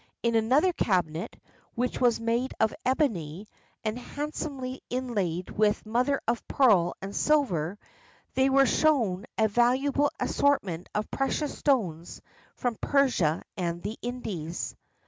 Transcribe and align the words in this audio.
In 0.23 0.33
another 0.33 0.73
cabinet, 0.73 1.35
which 1.75 2.01
was 2.01 2.19
made 2.19 2.55
of 2.59 2.73
ebony, 2.83 3.47
and 3.83 3.99
handsomely 3.99 4.81
inlaid 4.89 5.51
with 5.51 5.85
mother 5.85 6.19
of 6.27 6.41
pearl 6.47 6.95
and 7.03 7.15
silver, 7.15 7.77
they 8.33 8.49
were 8.49 8.65
shown 8.65 9.27
a 9.37 9.47
valuable 9.47 10.09
assortment 10.19 10.89
of 10.95 11.11
precious 11.11 11.55
stones 11.55 12.19
from 12.55 12.77
Persia 12.81 13.43
and 13.55 13.83
the 13.83 13.99
Indies. 14.01 14.75